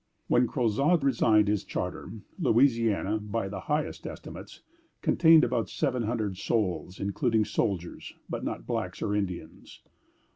[0.27, 4.61] When Crozat resigned his charter, Louisiana, by the highest estimates,
[5.03, 9.83] contained about seven hundred souls, including soldiers, but not blacks or Indians.